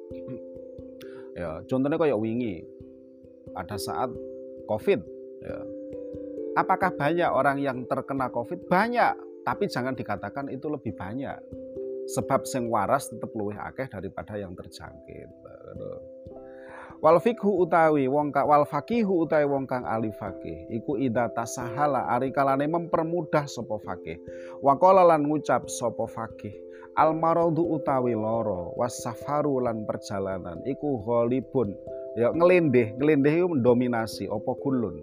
[1.34, 2.62] Ya, contohnya kayak wingi
[3.56, 4.14] pada saat
[4.70, 5.02] Covid
[5.42, 5.58] ya,
[6.60, 8.68] Apakah banyak orang yang terkena COVID?
[8.68, 11.40] Banyak, tapi jangan dikatakan itu lebih banyak.
[12.10, 15.30] Sebab sing waras tetap luwih akeh daripada yang terjangkit.
[17.00, 22.12] Wal fikhu utawi wong kang wal fakihu utawi wong kang ahli fakih iku ida tasahala
[22.12, 24.20] ari kalane mempermudah sapa fakih.
[24.60, 26.52] Wa lan ngucap sapa fakih
[27.00, 31.72] al maradu utawi loro was safaru lan perjalanan iku ghalibun
[32.20, 35.00] ya ngelindih ngelindih itu mendominasi apa kulun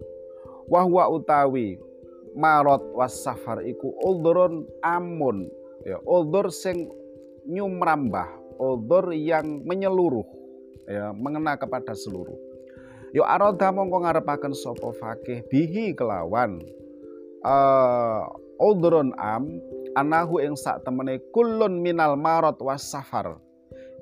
[0.69, 1.81] wahwa utawi
[2.37, 5.49] marot was safar iku uldurun amun
[5.89, 6.93] ya uldur sing
[7.49, 10.36] nyumrambah uldur yang menyeluruh
[10.87, 12.37] ya mengena kepada seluruh
[13.15, 16.63] yo aroda mongko ngarepaken sapa fakih bihi kelawan
[17.47, 18.27] uh,
[18.63, 19.47] uldurun am
[19.99, 23.39] anahu ing sak temene kulun minal marot was safar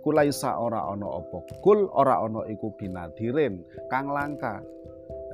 [0.05, 4.61] kulaisa ora ono opo kul ora ono iku binadirin kang langka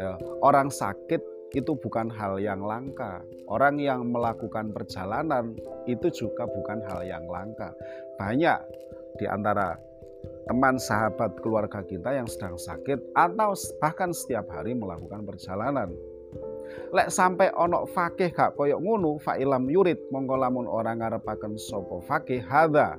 [0.01, 1.21] Ya, orang sakit
[1.53, 3.21] itu bukan hal yang langka.
[3.45, 5.53] Orang yang melakukan perjalanan
[5.85, 7.77] itu juga bukan hal yang langka.
[8.17, 8.65] Banyak
[9.21, 9.77] di antara
[10.51, 15.95] teman sahabat keluarga kita yang sedang sakit atau bahkan setiap hari melakukan perjalanan.
[16.91, 22.43] Lek sampai ono fakih gak koyok ngunu fa'ilam yurid mongko lamun orang ngarepaken sopo fakih
[22.43, 22.99] hadza.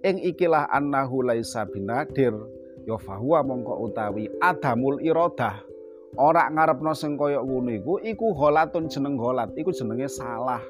[0.00, 2.32] Ing ikilah annahu laisa binadir
[2.88, 5.60] ya fahuwa mongko utawi adamul iradah
[6.16, 10.64] ora ngarepno sing kaya ngono iku iku holatun jeneng holat iku jenenge salah.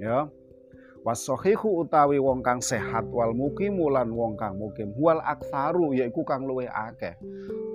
[0.00, 0.24] Ya
[1.04, 4.90] wasohihu utawi wong kang sehat wal mukim lan wong kang mukim.
[4.96, 7.12] Wal aksaru yaiku kang luwe akeh.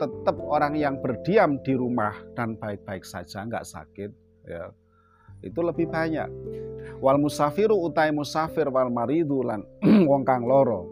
[0.02, 4.12] Tetap orang yang berdiam di rumah dan baik-baik saja nggak sakit
[4.50, 4.74] ya.
[5.46, 6.28] Itu lebih banyak.
[7.00, 9.64] Wal musafiru utai musafir wal maridu lan
[10.10, 10.90] wong kang loro.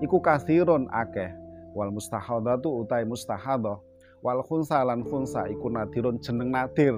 [0.00, 1.34] Iku kathirun akeh.
[1.74, 3.80] Wal mustahadatu utai mustahadah
[4.22, 6.94] wal khunsa lan khunsa iku nadirun jeneng nadir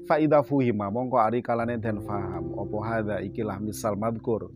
[0.00, 4.48] es faida fuhima mongko ari kalane den faham opo hadza ikilah misal madkur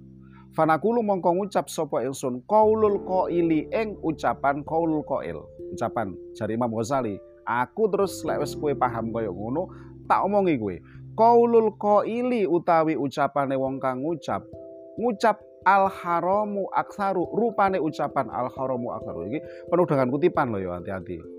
[0.54, 5.42] fanakulu mongko ngucap sapa ingsun qaulul qaili ing ucapan qaulul qail.
[5.74, 9.68] Ucapan jari Imam Ghazali aku terus lek wis kowe paham kaya ngono
[10.06, 10.76] tak omongi kowe.
[11.18, 14.46] Qaulul qaili utawi ucapane wong kang ngucap
[14.94, 20.76] ngucap al haramu aksaru rupane ucapan al haramu aksaru ini penuh dengan kutipan loh ya
[20.78, 21.33] hati-hati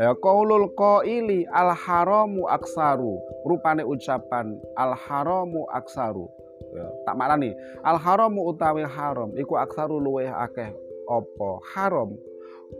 [0.00, 3.20] ya qaulul qaili al haramu aksaru.
[3.44, 6.24] Rupane ucapan al haramu aksaru.
[6.72, 7.52] Ya, tak maknani.
[7.84, 10.72] Al haramu utawi haram iku aksaru luweh akeh.
[11.04, 12.16] Opo haram.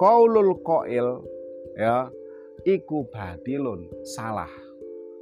[0.01, 1.21] Qaulul qail
[1.77, 2.09] ya
[2.65, 3.85] iku batilun
[4.17, 4.51] salah.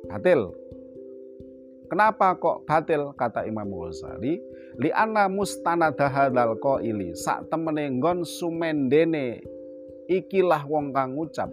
[0.07, 0.55] Batil.
[1.89, 3.17] Kenapa kok batil?
[3.17, 4.37] Kata Imam Ghazali?
[4.77, 7.17] Li anna mustanada hadzal qaili.
[7.17, 9.41] Sak temene nggon sumendene
[10.09, 11.49] ikilah wong kang ngucap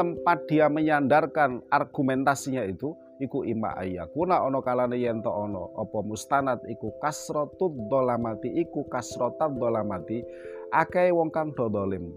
[0.00, 6.64] tempat dia menyandarkan argumentasinya itu iku ima ayakuna ono kalane yen to ono apa mustanad
[6.64, 10.24] iku kasratud dolamati iku kasrotat dolamati
[10.72, 12.08] akeh wong kang dodolim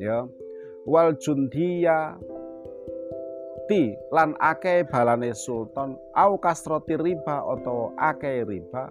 [0.00, 0.24] ya.
[0.88, 2.16] Wal jundiya
[3.68, 8.88] ti lan akeh balane sultan au kasroti riba atau akeh riba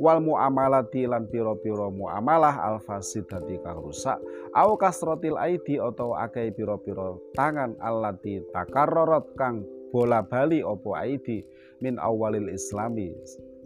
[0.00, 4.18] wal muamalati lan piro-piro muamalah al fasidati kang rusak
[4.54, 9.62] au kasrotil aidi atau akeh piro-piro tangan allati takarrorot kang
[9.94, 11.46] bola bali opo aidi
[11.82, 13.14] min awalil islami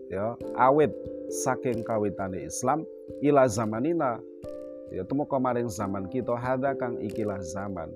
[0.09, 0.92] ya awit
[1.29, 2.85] saking kawitane Islam
[3.21, 4.21] ila zamanina.
[4.88, 7.92] Ya temu kemarin zaman kita hada kang ikilah zaman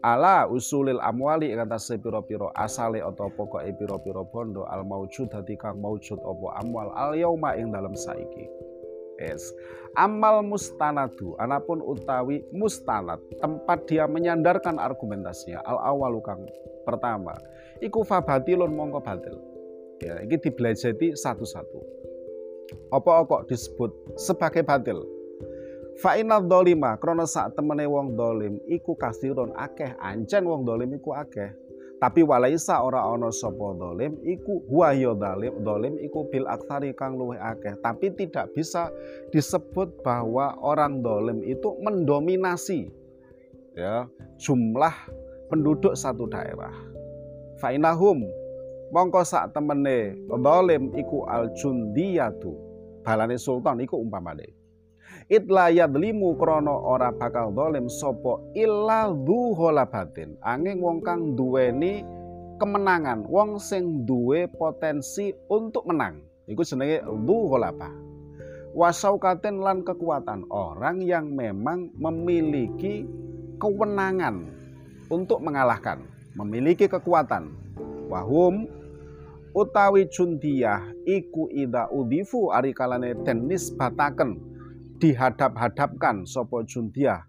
[0.00, 1.60] ala usulil amwali ing
[2.00, 7.56] pira-pira asale atau pokoke pira-pira bondo al maujud dadi kang maujud apa amwal al yauma
[7.56, 8.48] ing dalam saiki.
[9.20, 9.52] Es.
[10.00, 16.48] Amal mustanadu anapun utawi mustanad tempat dia menyandarkan argumentasinya al awal kang
[16.88, 17.36] pertama
[17.84, 19.36] iku fabatilun mongko batil.
[20.00, 21.80] Ya ini dibelajeti satu-satu.
[22.88, 25.04] Apa kok disebut sebagai batil
[26.00, 31.52] Fa'inal dolima krono sak temene wong dolim iku kasirun akeh ancen wong dolim iku akeh.
[32.00, 37.36] Tapi walaisa ora ono sopo dolim iku wahyo dolim dolim iku bil aksari kang luwih
[37.36, 37.76] akeh.
[37.84, 38.88] Tapi tidak bisa
[39.28, 42.88] disebut bahwa orang dolim itu mendominasi
[43.76, 44.08] ya
[44.40, 44.96] jumlah
[45.52, 46.72] penduduk satu daerah.
[47.60, 48.24] Fa'inahum
[48.88, 52.56] mongko sak temene dolim iku al jundiyatu
[53.04, 54.59] balane sultan iku umpamane
[55.30, 59.06] itla yadlimu krono ora bakal dolim sopo illa
[59.86, 62.02] batin angin wong kang duweni
[62.58, 66.20] kemenangan wong sing duwe potensi untuk menang.
[66.50, 68.10] Iku jenenge dzuholaba
[68.74, 73.06] wasaukaten lan kekuatan orang yang memang memiliki
[73.62, 74.50] kewenangan
[75.10, 76.02] untuk mengalahkan
[76.34, 77.54] memiliki kekuatan.
[78.10, 78.66] Wahum
[79.54, 84.49] utawi jundiyah iku ida udifu ari kalane den nisbataken
[85.00, 87.24] dihadap-hadapkan sopo jundia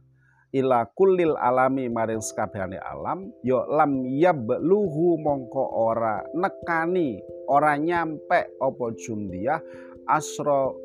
[0.52, 8.92] ila kulil alami maring sekabehane alam yo lam yabluhu mongko ora nekani ora nyampe opo
[9.00, 9.64] jundia
[10.12, 10.76] asro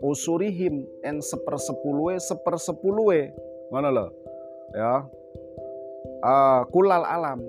[0.00, 3.36] usurihim yang sepersepuluhe sepersepuluhe.
[3.70, 4.06] Ngono lho
[4.72, 5.04] ya.
[6.20, 7.44] Uh, kulal alam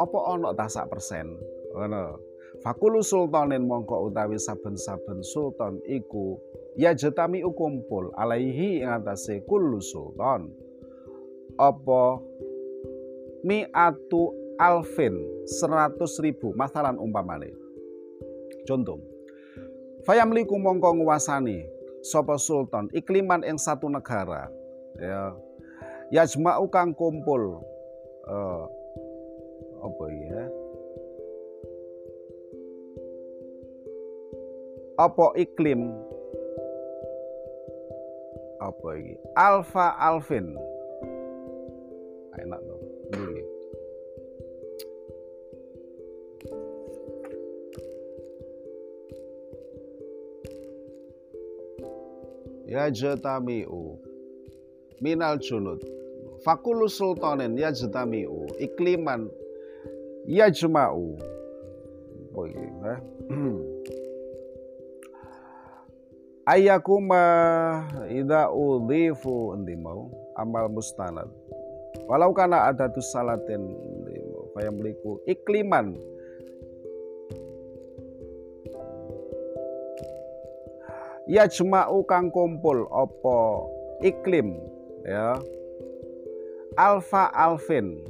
[0.00, 1.36] opo ono tak sak persen?
[1.76, 2.16] Ngono
[2.64, 6.36] fakulu sultanin mongko utawi saben-saben sultan iku
[6.78, 10.50] ya jetami ukumpul alaihi ing atase kullu sultan.
[11.58, 12.22] Apa?
[13.40, 15.16] Mi'atu alfin
[15.48, 17.52] seratus ribu masalan umpamane.
[18.68, 19.00] Contoh
[20.04, 21.64] fayamliku mongko nguasani
[22.00, 24.48] sapa sultan ikliman ing satu negara
[25.00, 25.36] ya.
[26.10, 27.62] Yajma'u kang kumpul
[28.26, 28.64] uh,
[29.78, 30.42] apa ya?
[34.98, 35.94] Apa iklim
[38.60, 39.16] apa ini?
[39.34, 40.54] Alfa Alvin.
[42.36, 42.84] Enak dong.
[43.16, 43.42] Ini.
[52.70, 53.98] Ya jatami'u
[55.02, 55.82] minal junud
[56.44, 59.26] fakulu sultanin ya jatami'u ikliman
[60.28, 61.18] ya jema'u
[62.36, 62.94] oh, iya,
[66.46, 67.22] ayakuma
[68.08, 70.08] ida udhifu endi mau?
[70.36, 71.28] Amal mustanad.
[72.08, 73.60] Walau kana ada tu salatin
[74.54, 75.94] fayamliku ikliman.
[81.30, 83.70] Ya jema'u kang kumpul opo?
[84.02, 84.58] Iklim
[85.06, 85.38] ya.
[86.74, 88.02] Alfa alfin.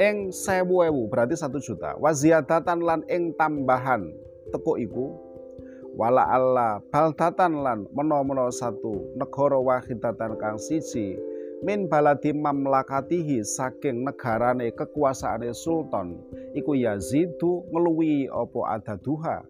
[0.00, 1.98] Ing sewu ewu berarti satu juta.
[2.00, 4.08] Waziadatan lan ing tambahan.
[4.54, 5.23] Teko iku
[5.94, 11.14] wala Allah baltatan lan meno-meno satu negara wahidatan kang siji
[11.62, 16.18] min baladi mamlakatihi saking negarane kekuasaane sultan
[16.52, 19.46] iku yazidu ngeluwi opo adaduha?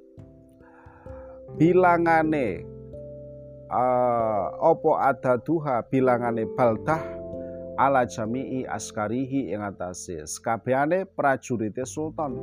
[1.58, 2.62] Bilangane
[3.72, 5.82] uh, opo adaduha?
[5.90, 7.02] Bilangane baldah
[7.74, 12.36] ala jami'i askarihi ing atase sekabehane prajurite sultan.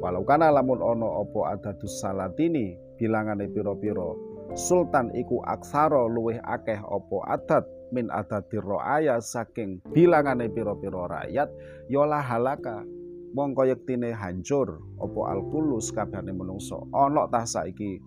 [0.00, 4.20] Walau kana lamun ono opo adadus salatini bilangane piro-piro
[4.52, 11.48] sultan iku aksara luwih akeh opo adat min adati roaya saking bilangane piro-piro rakyat
[11.88, 12.84] yola halaka.
[13.30, 16.90] Mongko yektine hancur opo alkulus kabehane menungso.
[16.90, 18.02] Ono tah saiki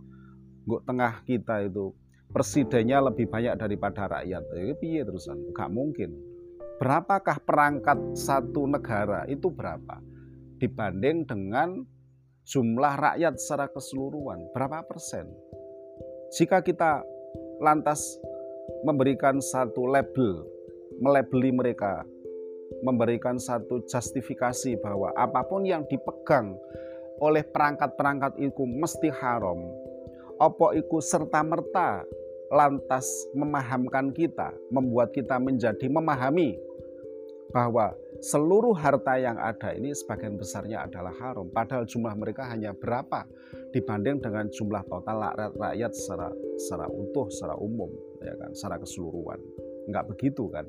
[0.68, 1.96] nguk tengah kita itu
[2.28, 4.44] presidennya lebih banyak daripada rakyat.
[4.52, 5.56] Itu piye terusan?
[5.56, 6.12] Gak mungkin.
[6.76, 10.04] Berapakah perangkat satu negara itu berapa?
[10.60, 11.88] Dibanding dengan
[12.44, 15.32] jumlah rakyat secara keseluruhan berapa persen?
[16.34, 17.06] Jika kita
[17.64, 18.20] lantas
[18.84, 20.44] memberikan satu label,
[21.00, 22.04] melabeli mereka,
[22.84, 26.58] memberikan satu justifikasi bahwa apa pun yang dipegang
[27.22, 29.60] oleh perangkat-perangkat itu mesti haram.
[30.42, 32.04] Opo iku serta-merta
[32.52, 36.58] lantas memahamkan kita, membuat kita menjadi memahami
[37.54, 41.52] bahwa seluruh harta yang ada ini sebagian besarnya adalah haram.
[41.52, 43.28] Padahal jumlah mereka hanya berapa
[43.76, 47.92] dibanding dengan jumlah total rakyat, rakyat secara secara utuh, secara umum,
[48.24, 49.40] ya kan, secara keseluruhan.
[49.92, 50.64] Enggak begitu kan,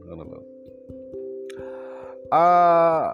[2.35, 3.13] Uh,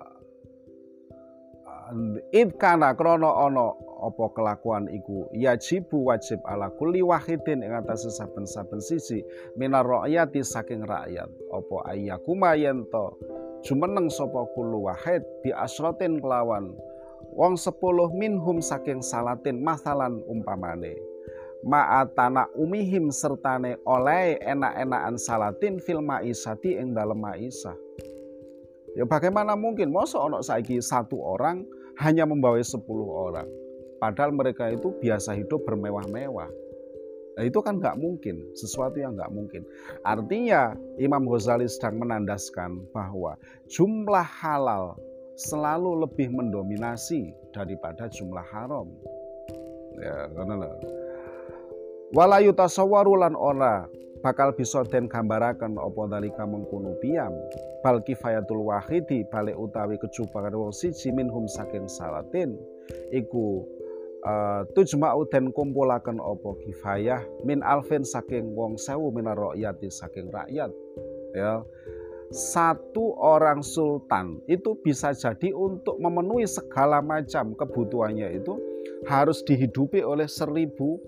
[2.31, 3.75] Ibkana krono ono
[4.07, 5.27] opo kelakuan iku?
[5.35, 9.27] Yajibu wajib ala kuli wahidin ing atas saben-saben sisi
[9.59, 11.27] minar rakyati saking rakyat.
[11.51, 13.19] Opo ayyakuma yento
[13.67, 15.53] jumeneng sapa kulu wahid bi
[16.21, 16.73] kelawan
[17.37, 20.97] wong sepuluh minhum saking salatin masalan umpamane
[21.61, 27.77] ma'atana umihim sertane oleh enak-enakan salatin fil maisati ing dalem maisah
[28.97, 31.63] ya bagaimana mungkin masa ono saiki satu orang
[32.01, 33.49] hanya membawa 10 orang.
[34.01, 36.49] Padahal mereka itu biasa hidup bermewah-mewah.
[37.41, 39.65] Nah, itu kan nggak mungkin, sesuatu yang nggak mungkin.
[40.05, 44.93] Artinya Imam Ghazali sedang menandaskan bahwa jumlah halal
[45.41, 48.93] selalu lebih mendominasi daripada jumlah haram.
[49.97, 50.69] Ya, karena
[52.13, 53.89] Walayu tasawwarulan ora
[54.21, 57.33] bakal bisa den gambaraken apa dalika mengkono piyam
[57.81, 62.53] bal kifayatul wahidi balik utawi kecubangan wong siji minhum saking salatin
[63.17, 63.65] iku
[64.25, 66.51] uh, tujma'u den kumpulaken apa?
[66.65, 70.71] Kifayah min alfin saking wong sewu minar rakyati saking rakyat
[71.37, 71.65] ya.
[72.31, 78.55] Satu orang sultan itu bisa jadi untuk memenuhi segala macam kebutuhannya itu
[79.11, 81.03] harus dihidupi oleh seribu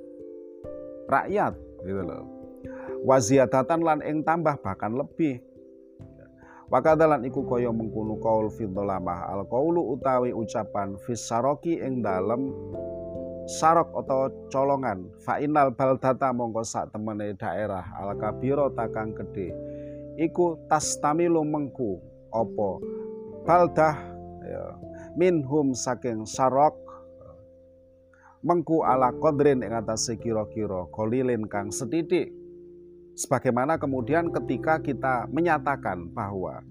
[1.06, 1.54] rakyat
[1.86, 2.26] gitu loh.
[3.06, 5.38] Waziadatan lan ing tambah bahkan lebih.
[6.72, 12.48] Wakadalan iku kaya mengkunu kaul fitolamah al kaulu utawi ucapan fisaroki ing dalem
[13.46, 15.08] sarok atau colongan.
[15.22, 17.84] Fa'inal baldata mongko sak temene daerah.
[17.98, 19.52] Al kabiro takang gede.
[20.18, 22.00] Iku tastamilu mengku.
[22.32, 22.80] Opo
[23.44, 23.92] baldah
[24.40, 24.64] ya,
[25.18, 26.78] minhum saking sarok.
[28.42, 32.42] Mengku ala kodrin ing atase kira-kira kolilin kang setitik
[33.12, 36.64] Sebagaimana kemudian ketika kita menyatakan bahwa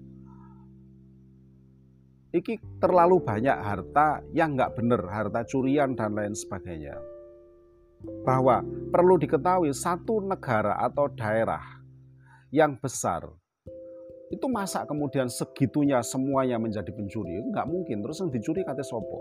[2.32, 6.96] iki terlalu banyak harta yang nggak benar, harta curian dan lain sebagainya.
[8.26, 11.62] Bahwa perlu diketahui satu negara atau daerah
[12.50, 13.30] yang besar
[14.32, 17.36] itu masa kemudian segitunya semuanya menjadi pencuri?
[17.52, 18.00] Nggak mungkin.
[18.00, 19.20] Terus yang dicuri kata sopo?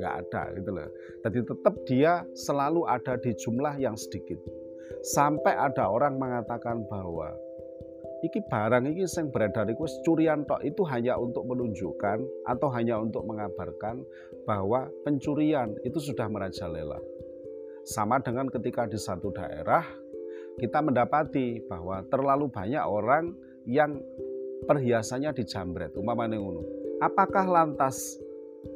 [0.00, 0.88] Nggak ada gitu loh.
[1.20, 4.40] Jadi tetap dia selalu ada di jumlah yang sedikit.
[5.04, 7.36] Sampai ada orang mengatakan bahwa
[8.20, 13.24] iki barang iki yang beredar iku curian tok itu hanya untuk menunjukkan atau hanya untuk
[13.24, 14.04] mengabarkan
[14.44, 17.00] bahwa pencurian itu sudah merajalela.
[17.84, 19.82] Sama dengan ketika di satu daerah
[20.60, 23.32] kita mendapati bahwa terlalu banyak orang
[23.64, 24.04] yang
[24.68, 26.60] perhiasannya dijambret umpamanya ngono.
[27.00, 28.20] Apakah lantas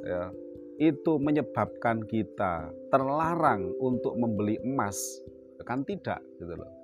[0.01, 0.32] ya,
[0.80, 5.20] itu menyebabkan kita terlarang untuk membeli emas
[5.64, 6.84] kan tidak gitu loh.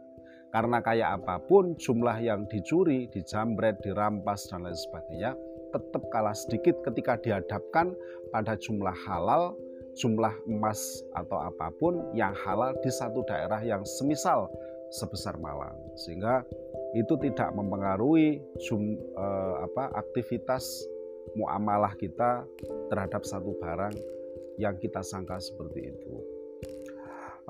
[0.51, 5.32] Karena kayak apa pun jumlah yang dicuri, dijambret, dirampas dan lain sebagainya
[5.70, 7.94] tetap kalah sedikit ketika dihadapkan
[8.34, 9.55] pada jumlah halal,
[9.94, 14.51] jumlah emas atau apa pun yang halal di satu daerah yang semisal
[14.90, 15.78] sebesar Malang.
[15.94, 16.42] Sehingga
[16.98, 20.66] itu tidak mempengaruhi jum, eh, apa, aktivitas
[21.38, 22.42] muamalah kita
[22.90, 23.94] terhadap satu barang
[24.59, 26.39] yang kita sangka seperti itu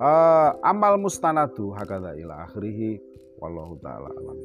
[0.00, 2.98] uh, amal mustanadu hakada ila akhirih
[3.38, 4.38] wallahu taala alam